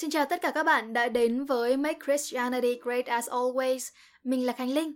[0.00, 3.90] Xin chào tất cả các bạn đã đến với Make Christianity Great as Always.
[4.24, 4.94] Mình là Khánh Linh.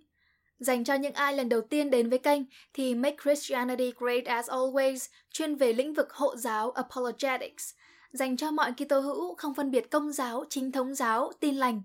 [0.58, 2.42] Dành cho những ai lần đầu tiên đến với kênh
[2.72, 7.74] thì Make Christianity Great as Always chuyên về lĩnh vực hộ giáo Apologetics,
[8.12, 11.82] dành cho mọi Kitô hữu không phân biệt công giáo, chính thống giáo, tin lành.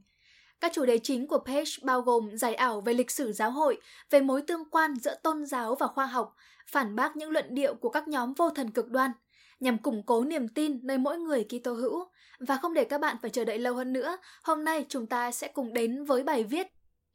[0.61, 3.77] Các chủ đề chính của page bao gồm giải ảo về lịch sử giáo hội,
[4.09, 6.35] về mối tương quan giữa tôn giáo và khoa học,
[6.67, 9.11] phản bác những luận điệu của các nhóm vô thần cực đoan,
[9.59, 12.05] nhằm củng cố niềm tin nơi mỗi người Kitô hữu.
[12.39, 15.31] Và không để các bạn phải chờ đợi lâu hơn nữa, hôm nay chúng ta
[15.31, 16.67] sẽ cùng đến với bài viết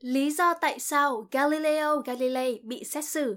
[0.05, 3.37] Lý do tại sao Galileo Galilei bị xét xử.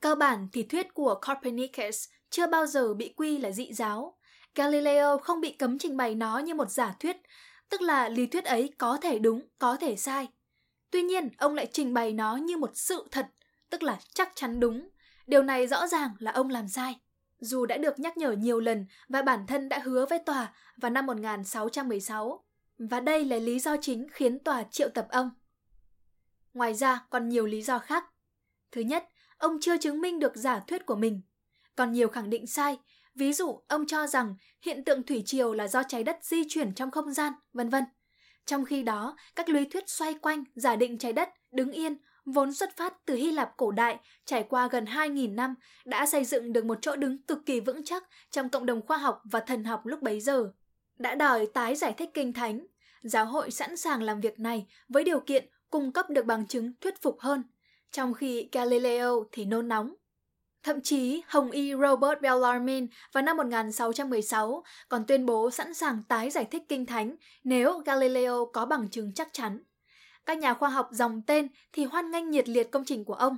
[0.00, 4.18] Cơ bản thì thuyết của Copernicus chưa bao giờ bị quy là dị giáo.
[4.54, 7.16] Galileo không bị cấm trình bày nó như một giả thuyết,
[7.68, 10.28] tức là lý thuyết ấy có thể đúng, có thể sai.
[10.90, 13.26] Tuy nhiên, ông lại trình bày nó như một sự thật,
[13.70, 14.88] tức là chắc chắn đúng.
[15.26, 17.00] Điều này rõ ràng là ông làm sai.
[17.42, 20.90] Dù đã được nhắc nhở nhiều lần và bản thân đã hứa với tòa vào
[20.90, 22.44] năm 1616.
[22.78, 25.30] Và đây là lý do chính khiến tòa triệu tập ông.
[26.54, 28.04] Ngoài ra còn nhiều lý do khác.
[28.72, 29.04] Thứ nhất,
[29.38, 31.22] ông chưa chứng minh được giả thuyết của mình.
[31.76, 32.78] Còn nhiều khẳng định sai,
[33.14, 36.74] ví dụ ông cho rằng hiện tượng thủy triều là do trái đất di chuyển
[36.74, 37.84] trong không gian, vân vân.
[38.46, 42.52] Trong khi đó, các lý thuyết xoay quanh giả định trái đất đứng yên vốn
[42.52, 46.52] xuất phát từ Hy Lạp cổ đại, trải qua gần 2.000 năm, đã xây dựng
[46.52, 49.64] được một chỗ đứng cực kỳ vững chắc trong cộng đồng khoa học và thần
[49.64, 50.52] học lúc bấy giờ.
[50.98, 52.66] Đã đòi tái giải thích kinh thánh,
[53.02, 56.72] giáo hội sẵn sàng làm việc này với điều kiện cung cấp được bằng chứng
[56.80, 57.42] thuyết phục hơn,
[57.90, 59.94] trong khi Galileo thì nôn nóng.
[60.62, 66.30] Thậm chí, Hồng Y Robert Bellarmine vào năm 1616 còn tuyên bố sẵn sàng tái
[66.30, 69.62] giải thích kinh thánh nếu Galileo có bằng chứng chắc chắn.
[70.26, 73.36] Các nhà khoa học dòng tên thì hoan nghênh nhiệt liệt công trình của ông.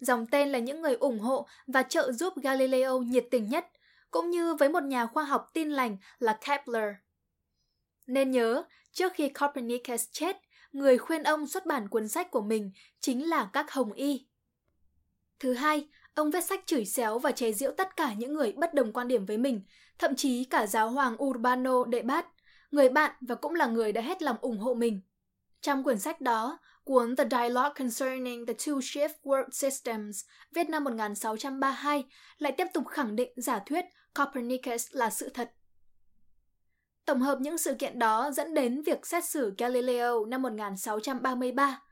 [0.00, 3.66] Dòng tên là những người ủng hộ và trợ giúp Galileo nhiệt tình nhất,
[4.10, 6.94] cũng như với một nhà khoa học tin lành là Kepler.
[8.06, 10.36] Nên nhớ, trước khi Copernicus chết,
[10.72, 14.26] người khuyên ông xuất bản cuốn sách của mình chính là các hồng y.
[15.38, 18.74] Thứ hai, ông viết sách chửi xéo và chế giễu tất cả những người bất
[18.74, 19.62] đồng quan điểm với mình,
[19.98, 22.26] thậm chí cả giáo hoàng Urbano đệ bát,
[22.70, 25.00] người bạn và cũng là người đã hết lòng ủng hộ mình.
[25.64, 30.84] Trong quyển sách đó, cuốn The Dialogue Concerning the Two Shift World Systems, viết năm
[30.84, 32.04] 1632,
[32.38, 35.50] lại tiếp tục khẳng định giả thuyết Copernicus là sự thật.
[37.04, 41.82] Tổng hợp những sự kiện đó dẫn đến việc xét xử Galileo năm 1633.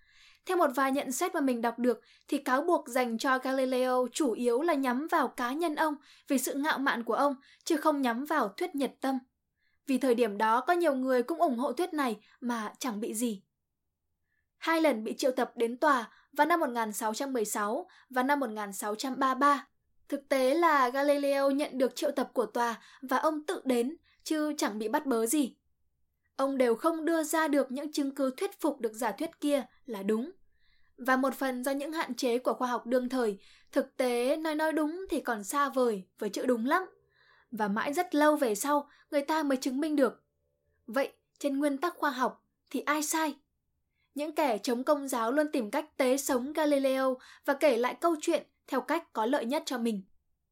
[0.47, 4.07] Theo một vài nhận xét mà mình đọc được thì cáo buộc dành cho Galileo
[4.13, 5.95] chủ yếu là nhắm vào cá nhân ông
[6.29, 7.35] vì sự ngạo mạn của ông,
[7.65, 9.19] chứ không nhắm vào thuyết nhật tâm.
[9.87, 13.15] Vì thời điểm đó có nhiều người cũng ủng hộ thuyết này mà chẳng bị
[13.15, 13.43] gì
[14.63, 19.67] hai lần bị triệu tập đến tòa vào năm 1616 và năm 1633.
[20.09, 24.55] Thực tế là Galileo nhận được triệu tập của tòa và ông tự đến, chứ
[24.59, 25.57] chẳng bị bắt bớ gì.
[26.37, 29.65] Ông đều không đưa ra được những chứng cứ thuyết phục được giả thuyết kia
[29.87, 30.31] là đúng.
[30.97, 33.39] Và một phần do những hạn chế của khoa học đương thời,
[33.73, 36.83] thực tế nói nói đúng thì còn xa vời với chữ đúng lắm.
[37.51, 40.25] Và mãi rất lâu về sau, người ta mới chứng minh được.
[40.87, 43.35] Vậy, trên nguyên tắc khoa học thì ai sai?
[44.15, 48.17] Những kẻ chống công giáo luôn tìm cách tế sống Galileo và kể lại câu
[48.21, 50.03] chuyện theo cách có lợi nhất cho mình.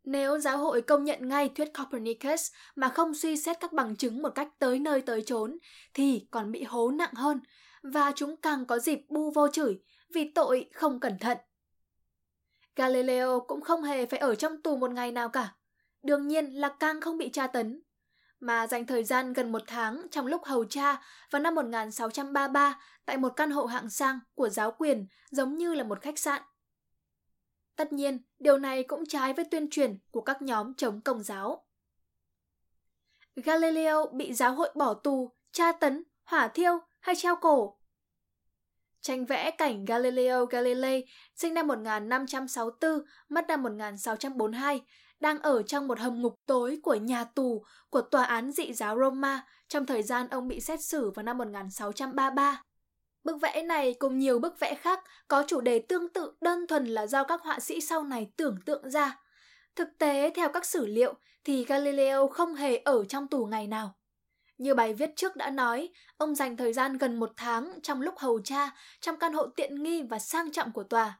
[0.04, 4.22] Nếu giáo hội công nhận ngay thuyết Copernicus mà không suy xét các bằng chứng
[4.22, 5.58] một cách tới nơi tới chốn,
[5.94, 7.40] thì còn bị hố nặng hơn,
[7.82, 9.78] và chúng càng có dịp bu vô chửi
[10.14, 11.38] vì tội không cẩn thận.
[12.76, 15.54] Galileo cũng không hề phải ở trong tù một ngày nào cả.
[16.02, 17.82] Đương nhiên là càng không bị tra tấn
[18.40, 23.16] mà dành thời gian gần một tháng trong lúc hầu cha vào năm 1633 tại
[23.16, 26.42] một căn hộ hạng sang của giáo quyền giống như là một khách sạn.
[27.76, 31.66] Tất nhiên, điều này cũng trái với tuyên truyền của các nhóm chống công giáo.
[33.36, 37.76] Galileo bị giáo hội bỏ tù, tra tấn, hỏa thiêu hay treo cổ.
[39.00, 42.90] Tranh vẽ cảnh Galileo Galilei sinh năm 1564,
[43.28, 44.80] mất năm 1642
[45.20, 48.98] đang ở trong một hầm ngục tối của nhà tù của tòa án dị giáo
[48.98, 52.62] Roma trong thời gian ông bị xét xử vào năm 1633.
[53.24, 56.86] Bức vẽ này cùng nhiều bức vẽ khác có chủ đề tương tự đơn thuần
[56.86, 59.20] là do các họa sĩ sau này tưởng tượng ra.
[59.76, 61.14] Thực tế, theo các sử liệu,
[61.44, 63.94] thì Galileo không hề ở trong tù ngày nào.
[64.58, 68.14] Như bài viết trước đã nói, ông dành thời gian gần một tháng trong lúc
[68.18, 68.70] hầu cha
[69.00, 71.18] trong căn hộ tiện nghi và sang trọng của tòa.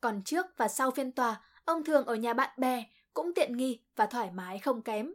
[0.00, 2.84] Còn trước và sau phiên tòa, ông thường ở nhà bạn bè
[3.18, 5.12] cũng tiện nghi và thoải mái không kém.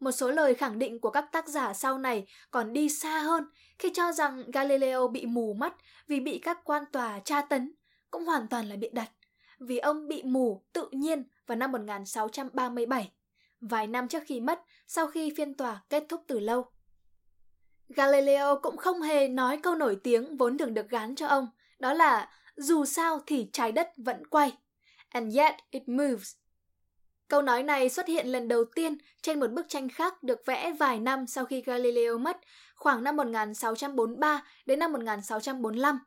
[0.00, 3.44] Một số lời khẳng định của các tác giả sau này còn đi xa hơn
[3.78, 5.74] khi cho rằng Galileo bị mù mắt
[6.06, 7.72] vì bị các quan tòa tra tấn,
[8.10, 9.10] cũng hoàn toàn là biện đặt,
[9.58, 13.12] vì ông bị mù tự nhiên vào năm 1637,
[13.60, 16.64] vài năm trước khi mất sau khi phiên tòa kết thúc từ lâu.
[17.88, 21.48] Galileo cũng không hề nói câu nổi tiếng vốn thường được gán cho ông,
[21.78, 24.56] đó là dù sao thì trái đất vẫn quay.
[25.08, 26.41] And yet it moves.
[27.32, 30.72] Câu nói này xuất hiện lần đầu tiên trên một bức tranh khác được vẽ
[30.78, 32.36] vài năm sau khi Galileo mất,
[32.74, 35.98] khoảng năm 1643 đến năm 1645.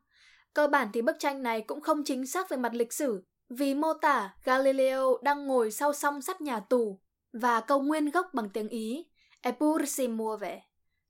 [0.54, 3.74] Cơ bản thì bức tranh này cũng không chính xác về mặt lịch sử, vì
[3.74, 7.00] mô tả Galileo đang ngồi sau song sắt nhà tù
[7.32, 9.06] và câu nguyên gốc bằng tiếng Ý
[9.40, 10.62] "Epur si muove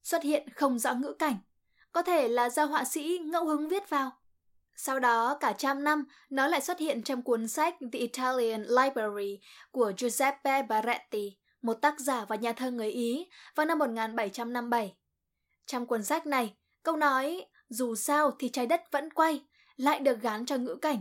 [0.03, 1.37] xuất hiện không rõ ngữ cảnh,
[1.93, 4.11] có thể là do họa sĩ ngẫu hứng viết vào.
[4.77, 9.41] Sau đó, cả trăm năm, nó lại xuất hiện trong cuốn sách The Italian Library
[9.71, 14.97] của Giuseppe Baretti, một tác giả và nhà thơ người Ý, vào năm 1757.
[15.67, 19.45] Trong cuốn sách này, câu nói dù sao thì trái đất vẫn quay
[19.77, 21.01] lại được gán cho ngữ cảnh.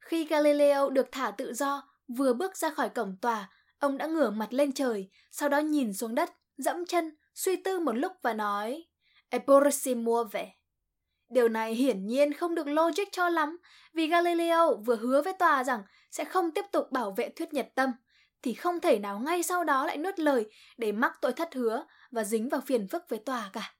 [0.00, 4.30] Khi Galileo được thả tự do, vừa bước ra khỏi cổng tòa, ông đã ngửa
[4.30, 8.34] mặt lên trời, sau đó nhìn xuống đất, dẫm chân, suy tư một lúc và
[8.34, 8.84] nói
[9.28, 10.57] Eppur si muove.
[11.28, 13.58] Điều này hiển nhiên không được logic cho lắm,
[13.92, 17.68] vì Galileo vừa hứa với tòa rằng sẽ không tiếp tục bảo vệ thuyết nhật
[17.74, 17.92] tâm,
[18.42, 20.46] thì không thể nào ngay sau đó lại nuốt lời
[20.76, 23.74] để mắc tội thất hứa và dính vào phiền phức với tòa cả.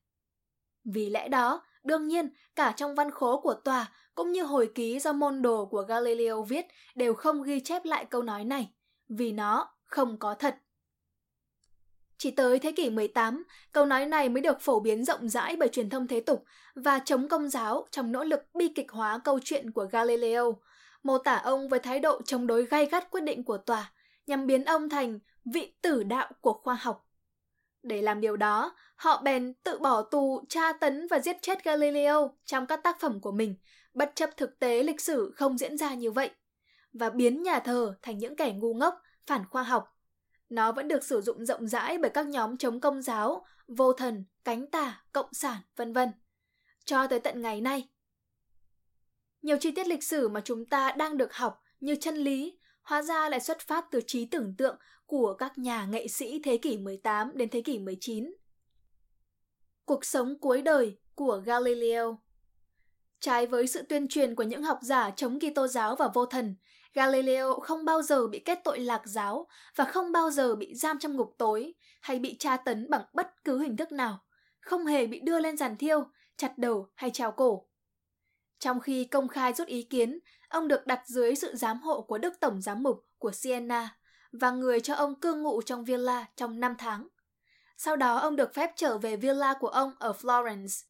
[0.85, 4.99] Vì lẽ đó, đương nhiên, cả trong văn khố của tòa cũng như hồi ký
[4.99, 8.73] do môn đồ của Galileo viết đều không ghi chép lại câu nói này,
[9.09, 10.57] vì nó không có thật.
[12.19, 15.69] Chỉ tới thế kỷ 18, câu nói này mới được phổ biến rộng rãi bởi
[15.69, 16.45] truyền thông thế tục
[16.75, 20.57] và chống công giáo trong nỗ lực bi kịch hóa câu chuyện của Galileo,
[21.03, 23.93] mô tả ông với thái độ chống đối gay gắt quyết định của tòa,
[24.27, 27.07] nhằm biến ông thành vị tử đạo của khoa học.
[27.83, 32.31] Để làm điều đó, họ bèn tự bỏ tù, tra tấn và giết chết Galileo
[32.45, 33.55] trong các tác phẩm của mình,
[33.95, 36.31] bất chấp thực tế lịch sử không diễn ra như vậy,
[36.93, 39.98] và biến nhà thờ thành những kẻ ngu ngốc, phản khoa học
[40.49, 44.25] nó vẫn được sử dụng rộng rãi bởi các nhóm chống công giáo, vô thần,
[44.45, 46.09] cánh tả, cộng sản, vân vân.
[46.85, 47.89] Cho tới tận ngày nay.
[49.43, 53.03] Nhiều chi tiết lịch sử mà chúng ta đang được học như chân lý, hóa
[53.03, 56.77] ra lại xuất phát từ trí tưởng tượng của các nhà nghệ sĩ thế kỷ
[56.77, 58.35] 18 đến thế kỷ 19.
[59.85, 62.19] Cuộc sống cuối đời của Galileo
[63.21, 66.55] Trái với sự tuyên truyền của những học giả chống Kitô giáo và vô thần,
[66.95, 69.47] Galileo không bao giờ bị kết tội lạc giáo
[69.77, 73.45] và không bao giờ bị giam trong ngục tối hay bị tra tấn bằng bất
[73.45, 74.25] cứ hình thức nào,
[74.61, 76.05] không hề bị đưa lên giàn thiêu,
[76.37, 77.69] chặt đầu hay treo cổ.
[78.59, 80.19] Trong khi công khai rút ý kiến,
[80.49, 83.97] ông được đặt dưới sự giám hộ của Đức Tổng Giám mục của Siena
[84.33, 87.09] và người cho ông cư ngụ trong villa trong 5 tháng.
[87.77, 90.85] Sau đó ông được phép trở về villa của ông ở Florence.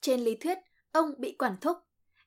[0.00, 0.58] Trên lý thuyết,
[0.92, 1.78] ông bị quản thúc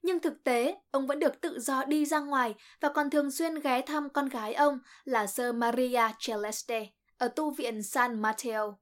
[0.04, 3.60] nhưng thực tế, ông vẫn được tự do đi ra ngoài và còn thường xuyên
[3.60, 6.86] ghé thăm con gái ông là Sơ Maria Celeste
[7.18, 8.78] ở tu viện San Mateo.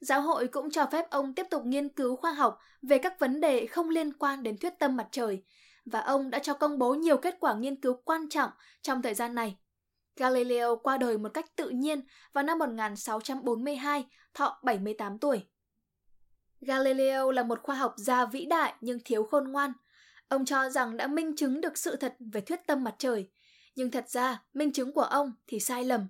[0.00, 3.40] Giáo hội cũng cho phép ông tiếp tục nghiên cứu khoa học về các vấn
[3.40, 5.42] đề không liên quan đến thuyết tâm mặt trời,
[5.84, 8.50] và ông đã cho công bố nhiều kết quả nghiên cứu quan trọng
[8.82, 9.56] trong thời gian này.
[10.16, 12.00] Galileo qua đời một cách tự nhiên
[12.32, 15.46] vào năm 1642, thọ 78 tuổi.
[16.60, 19.72] Galileo là một khoa học gia vĩ đại nhưng thiếu khôn ngoan.
[20.32, 23.30] Ông cho rằng đã minh chứng được sự thật về thuyết tâm mặt trời,
[23.76, 26.08] nhưng thật ra minh chứng của ông thì sai lầm.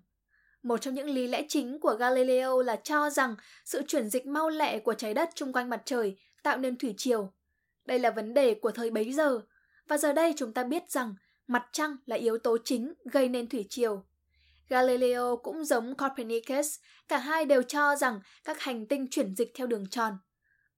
[0.63, 4.49] Một trong những lý lẽ chính của Galileo là cho rằng sự chuyển dịch mau
[4.51, 7.33] lẹ của trái đất chung quanh mặt trời tạo nên thủy triều.
[7.85, 9.41] Đây là vấn đề của thời bấy giờ,
[9.89, 11.15] và giờ đây chúng ta biết rằng
[11.47, 14.05] mặt trăng là yếu tố chính gây nên thủy triều.
[14.69, 19.67] Galileo cũng giống Copernicus, cả hai đều cho rằng các hành tinh chuyển dịch theo
[19.67, 20.19] đường tròn.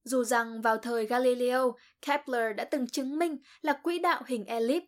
[0.04, 1.74] Dù rằng vào thời Galileo,
[2.06, 4.82] Kepler đã từng chứng minh là quỹ đạo hình elip,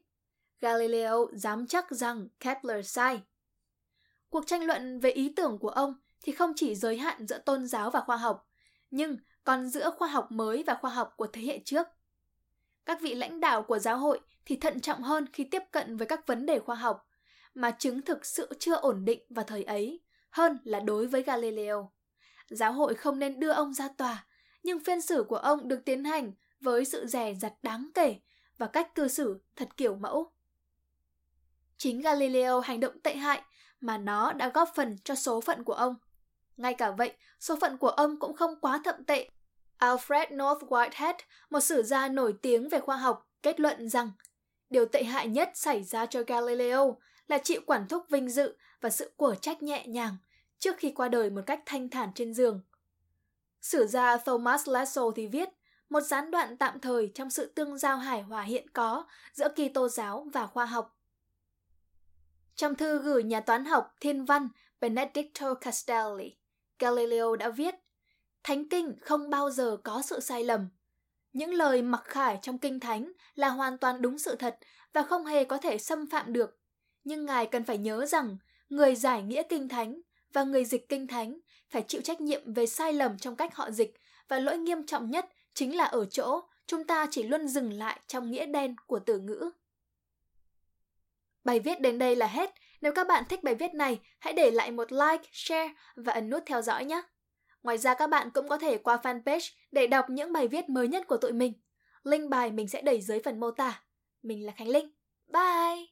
[0.60, 3.20] Galileo dám chắc rằng Kepler sai.
[4.28, 7.66] Cuộc tranh luận về ý tưởng của ông thì không chỉ giới hạn giữa tôn
[7.66, 8.48] giáo và khoa học,
[8.90, 11.86] nhưng còn giữa khoa học mới và khoa học của thế hệ trước.
[12.86, 16.06] Các vị lãnh đạo của giáo hội thì thận trọng hơn khi tiếp cận với
[16.06, 17.08] các vấn đề khoa học,
[17.54, 21.92] mà chứng thực sự chưa ổn định vào thời ấy hơn là đối với Galileo.
[22.48, 24.26] Giáo hội không nên đưa ông ra tòa
[24.66, 28.16] nhưng phiên xử của ông được tiến hành với sự rẻ rặt đáng kể
[28.58, 30.32] và cách cư xử thật kiểu mẫu.
[31.76, 33.42] Chính Galileo hành động tệ hại
[33.80, 35.94] mà nó đã góp phần cho số phận của ông.
[36.56, 39.28] Ngay cả vậy, số phận của ông cũng không quá thậm tệ.
[39.78, 41.14] Alfred North Whitehead,
[41.50, 44.10] một sử gia nổi tiếng về khoa học, kết luận rằng
[44.70, 48.90] điều tệ hại nhất xảy ra cho Galileo là chịu quản thúc vinh dự và
[48.90, 50.16] sự của trách nhẹ nhàng
[50.58, 52.60] trước khi qua đời một cách thanh thản trên giường
[53.60, 55.48] Sử gia Thomas Lasso thì viết,
[55.88, 59.88] một gián đoạn tạm thời trong sự tương giao hài hòa hiện có giữa Kitô
[59.88, 60.98] giáo và khoa học.
[62.54, 64.48] Trong thư gửi nhà toán học thiên văn
[64.80, 66.36] Benedicto Castelli,
[66.78, 67.74] Galileo đã viết,
[68.46, 70.68] Thánh kinh không bao giờ có sự sai lầm.
[71.32, 74.58] Những lời mặc khải trong kinh thánh là hoàn toàn đúng sự thật
[74.92, 76.58] và không hề có thể xâm phạm được.
[77.04, 78.36] Nhưng Ngài cần phải nhớ rằng
[78.68, 80.00] người giải nghĩa kinh thánh
[80.32, 81.38] và người dịch kinh thánh
[81.70, 83.94] phải chịu trách nhiệm về sai lầm trong cách họ dịch
[84.28, 88.00] và lỗi nghiêm trọng nhất chính là ở chỗ chúng ta chỉ luôn dừng lại
[88.06, 89.50] trong nghĩa đen của từ ngữ.
[91.44, 92.54] Bài viết đến đây là hết.
[92.80, 96.30] Nếu các bạn thích bài viết này, hãy để lại một like, share và ấn
[96.30, 97.02] nút theo dõi nhé.
[97.62, 100.88] Ngoài ra các bạn cũng có thể qua fanpage để đọc những bài viết mới
[100.88, 101.52] nhất của tụi mình.
[102.02, 103.82] Link bài mình sẽ đẩy dưới phần mô tả.
[104.22, 104.90] Mình là Khánh Linh.
[105.26, 105.84] Bye!